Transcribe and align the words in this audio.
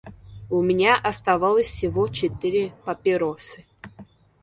У 0.49 0.63
меня 0.63 0.95
оставалось 0.95 1.67
всего 1.67 2.07
четыре 2.07 2.73
папиросы. 2.85 3.65